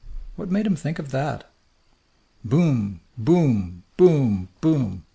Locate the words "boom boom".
2.43-3.83, 3.19-4.47, 3.99-5.05